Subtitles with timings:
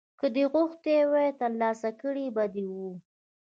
[0.19, 2.89] که دې غوښتي وای ترلاسه کړي به دې وو.